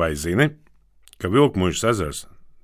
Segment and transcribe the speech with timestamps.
[0.00, 0.48] Vai zini,
[1.20, 2.22] ka Vilkmužas ezers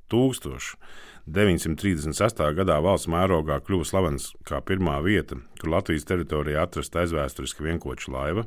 [0.08, 2.38] 1936.
[2.56, 8.46] gadā valsts mērogā kļuva slavens kā pirmā vieta, kur Latvijas teritorijā atrasta aizvēsturiska vienkoča laiva?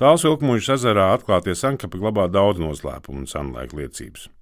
[0.00, 4.32] Tāls Vilkmužas ezerā atklātie sankapi glabā daudz noslēpumu un senlaika liecības.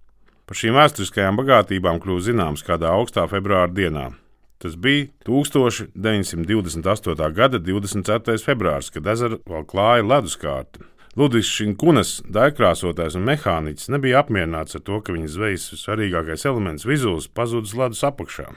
[0.46, 4.14] Par šīm vēsturiskajām bagātībām kļuva zināms kādā augstā februāra dienā.
[4.62, 7.34] Tas bija 1928.
[7.34, 8.38] gada 24.
[8.46, 10.86] februāris, kad ezeru vēl klāja leduskārta.
[11.18, 17.26] Ludvigs Šinkunas, daļkrāsotājs un mehāniķis, nebija apmierināts ar to, ka viņa zvejas svarīgākais elements vizuāls
[17.34, 18.52] pazudis ledus apakšā.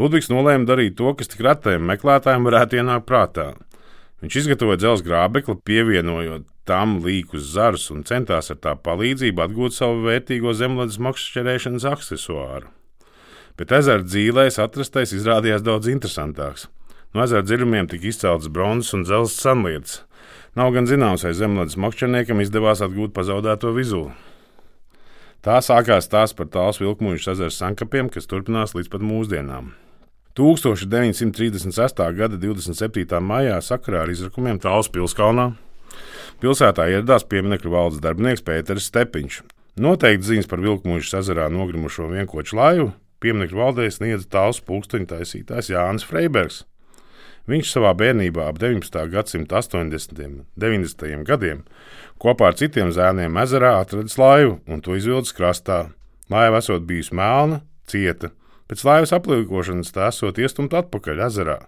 [0.00, 3.52] Ludvigs nolēma darīt to, kas tik retajam meklētājam varētu ienākt prātā.
[4.24, 10.02] Viņš izgatavoja dzelzceļa grābekli, pievienojot tam līkus zarus un centās ar tā palīdzību atgūt savu
[10.08, 12.74] vērtīgo zemlētas makšķerēšanas accessoāru.
[13.54, 16.66] Bet ezera dzīvēs atrastais izrādījās daudz interesantāks.
[17.14, 20.00] No ezera dziļumiem tika izceltas bronzas un dzelzceļa sanlietas.
[20.58, 24.10] Nav gan zināms, vai zemlētas makšķerniekam izdevās atgūt pazaudēto vizuālu.
[25.40, 29.70] Tā sākās tās par tāls vilkmuļu ezera sankapiem, kas turpinās līdz pat mūsdienām.
[30.36, 32.02] 1936.
[32.16, 33.20] gada 27.
[33.24, 35.50] maijā sakarā ar izrakumiem Tāls pilskalnā
[36.42, 39.40] pilsētā ieradās pieminiektu valdes darbinieks Pēters Stepiņš.
[39.80, 42.90] Noteikti ziņas par vilkmuļu ezerā nogrimušo vienkoču laivu
[43.20, 46.64] pieminiektu valdē sniedza Tāls pulksteņa taisītājs Jānis Freibergs.
[47.50, 49.00] Viņš savā bērnībā, ap 19.
[49.10, 50.20] gadsimta 80.
[50.28, 51.24] un 90.
[51.26, 51.64] gadiem,
[52.22, 55.88] kopā ar citiem zēniem ezerā atradis laivu un to izvilcis krastā.
[56.30, 58.30] Laiva esot bijusi melna, cieta,
[58.70, 61.58] pēc laivas aplīkošanas tā esot iestumta atpakaļ ezerā.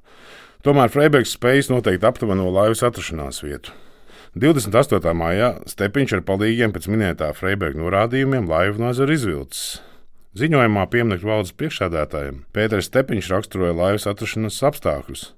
[0.63, 3.75] Tomēr Freibergs spējas noteikt aptuveno laivas atrašanās vietu.
[4.39, 5.11] 28.
[5.19, 9.83] maijā Stepiņš ar palīgiem pēc minētā Freiberga norādījumiem laivu no ezera izvilcis.
[10.39, 15.33] Ziņojumā pieminiektu valdes priekšsēdētājiem Pēters Stepiņš raksturoja laivas atrašanās apstākļus.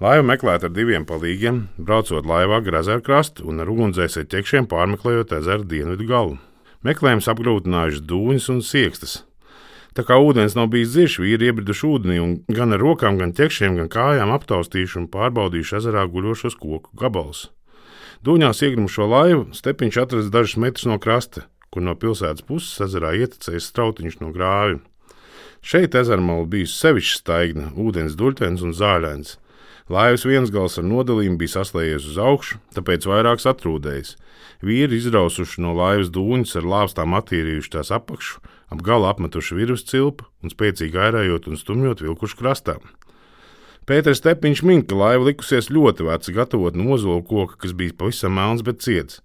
[0.00, 5.34] Laiva meklēta ar diviem palīgiem, braucot laivā gar ezeru krastu un ar ugunsdzēsēju ķekšiem pārmeklējot
[5.36, 6.38] ezeru dienvidu galu.
[6.88, 9.18] Meklējums apgrūtinājuši dūņas un siekstas.
[9.92, 13.76] Tā kā ūdens nav bijis dziļš, vīri iebriduši ūdenī un gan ar rokām, gan ķekšiem,
[13.76, 17.50] gan kājām aptaustījuši un pārbaudījuši ezerā guļošos koku gabalus.
[18.24, 23.68] Dūņās iegrimušo laivu stepiņš atrasts dažus metrus no krasta, kur no pilsētas puses ezerā ietekmējis
[23.68, 24.80] strautiņš no grāvja.
[25.60, 29.36] Šeit ezermāla bijusi sevišķi staigna, ūdens duļtens un zāļains.
[29.90, 34.12] Laivas viens gals ar nodalījumu bija saslēdzies uz augšu, tāpēc vairāks atrūdējis.
[34.62, 38.38] Vīri izrausuši no laivas dūņas ar lāpstām attīrījuši tās apakšu,
[38.70, 42.76] ap galu apmetuši virus cilpu un spēcīgi airējot un stumjot vilkuši krastā.
[43.90, 48.38] Pēters Stepiņš min, ka laiva likusies ļoti veca, gatavot no ozolu koka, kas bija pavisam
[48.38, 49.18] melns, bet ciets.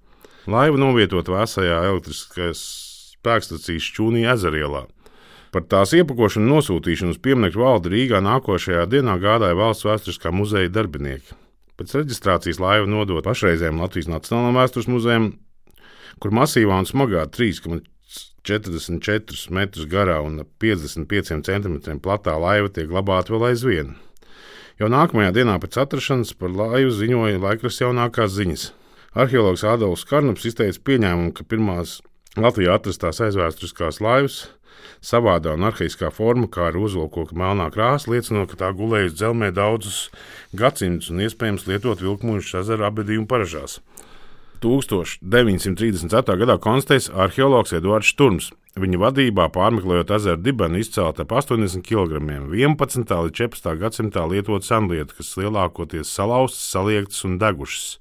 [0.49, 2.65] Laiva novietot vēsajā elektriskās
[3.13, 4.87] spēkstacijas šķūnī ezerielā.
[5.53, 10.69] Par tās iepakošanu un nosūtīšanu uz pieminiektu valdi Rīgā nākošajā dienā gādāja valsts vēsturiskā muzeja
[10.73, 11.31] darbinieki.
[11.75, 15.25] Pēc reģistrācijas laiva nodot pašreizējiem Latvijas Nacionālajiem vēstures muzejam,
[16.23, 23.43] kur masīvā un smagā 3,44 metrus garā un 55 cm platā laiva tiek glabāta vēl
[23.51, 23.89] aizvien.
[24.79, 28.63] Jau nākamajā dienā pēc atrašanās par laivu ziņoja laikras jaunākās ziņas.
[29.15, 32.01] Arheologs Ādams Karnaps izteica pieņēmumu, ka pirmās
[32.35, 34.41] Latvijā atrastās aizvēsturiskās laivas
[35.05, 40.09] savādā un arhaiskā forma, kā ar uzvalkoku melnā krāsa, liecina, ka tā gulējusi dzelzmē daudzus
[40.57, 43.79] gadsimtus un iespējams lietot vilkmuļu ezera abadījumu paražās.
[44.65, 46.37] 1934.
[46.41, 48.49] gadā konstatējis arheologs Eduards Sturms.
[48.75, 53.13] Viņa vadībā pārmeklējot ezeru dibenu izcēlta ap 80 kg 11.
[53.29, 53.75] līdz 14.
[53.79, 57.99] gadsimtā lietot senlietu, kas lielākoties salauztas, saliektas un degušas.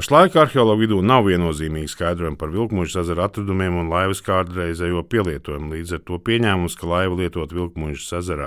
[0.00, 5.74] Pašlaik arheologu vidū nav viennozīmīgi skaidrojumi par vilkmužas ezera atradumiem un laivas kādreizējo pielietojumu.
[5.74, 8.46] Līdz ar to pieņēmums, ka laiva lietot vilkmužas ezerā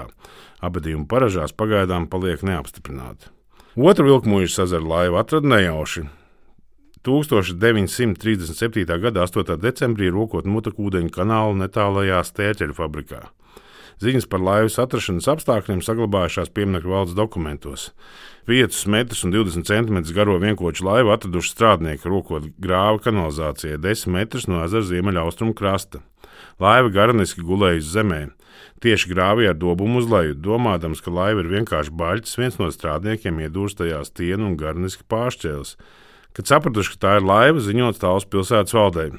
[0.66, 3.30] abadījuma paražās pagaidām paliek neapstiprināti.
[3.78, 6.08] Otru vilkmužas ezera laivu atrada nejauši.
[7.06, 8.90] 1937.
[9.06, 9.54] gada 8.
[9.62, 13.28] decembrī rokot mutakūdeņu kanālu netālajā stērķeļu fabrikā.
[14.02, 17.92] Ziņas par laivas atrašanās apstākļiem saglabājušās pieminiektu valdes dokumentos.
[18.50, 24.50] 5 metrus un 20 cm garo vienkoču laivu atraduši strādnieki, rokot grāva kanalizācijai 10 metrus
[24.52, 26.02] no ezera ziemeļaustrumu krasta.
[26.60, 28.22] Laiva garaniski gulējusi zemē,
[28.84, 33.40] tieši grāvī ar dobumu uz leju, domādams, ka laiva ir vienkārši baļķis, viens no strādniekiem
[33.46, 35.78] iedūrs tajā stienu un garaniski pāršķēlis.
[36.34, 39.12] Kad sapratuši, ka tā ir laiva, ziņots tāls pilsētas valdei.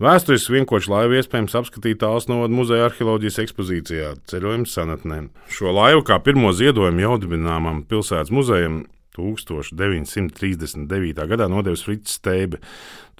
[0.00, 5.18] Vēsturiski vienkoši laivu iespējams apskatīt tāls novada muzeja arheoloģijas ekspozīcijā, ceļojums senatnē.
[5.52, 8.78] Šo laivu kā pirmo ziedojumu jaudibināmam pilsētas muzejam
[9.18, 11.26] 1939.
[11.28, 12.56] gadā nodevis Frits Steibe.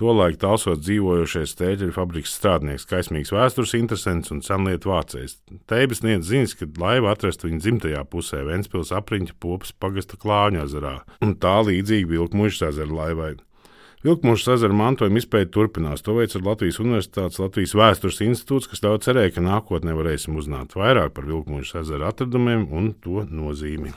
[0.01, 5.37] Tolaik tālsot dzīvojošais stēļu fabrikas strādnieks, kaismīgs vēstures interesants un senlietu vācējs.
[5.69, 11.05] Teibis sniedz ziņas, ka laiva atrasta viņa dzimtajā pusē, Ventspils apriņķa popas pagasta klāņa ezerā,
[11.21, 13.37] un tā līdzīgi vilkmužas ezera laivai.
[14.01, 16.01] Vilkmūžas ezera mantojuma izpēta turpinās.
[16.07, 21.13] To ar Latvijas Universitātes Latvijas Vēstures institūts, kas daudz cerēja, ka nākotnē varēsim uzzināt vairāk
[21.19, 23.93] par Vilkmūžas ezera atradumiem un to nozīmi.